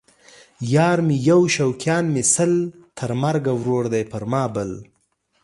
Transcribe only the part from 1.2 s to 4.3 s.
یو شوقیان مې سل ـ تر مرګه ورور دی پر